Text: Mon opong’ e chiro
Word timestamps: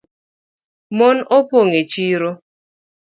Mon 0.97 1.17
opong’ 1.37 1.69
e 1.81 1.83
chiro 1.91 2.29